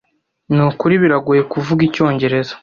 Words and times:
Nukuri 0.53 0.93
biragoye 1.01 1.41
kuvuga 1.51 1.81
icyongereza? 1.87 2.53